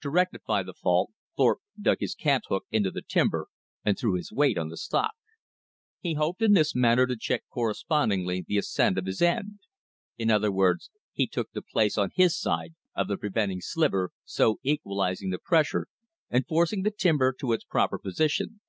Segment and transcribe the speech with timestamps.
[0.00, 3.46] To rectify the fault, Thorpe dug his cant hook into the timber
[3.84, 5.12] and threw his weight on the stock.
[6.00, 9.60] He hoped in this manner to check correspondingly the ascent of his end.
[10.18, 14.58] In other words, he took the place, on his side, of the preventing sliver, so
[14.64, 15.86] equalizing the pressure
[16.28, 18.60] and forcing the timber to its proper position.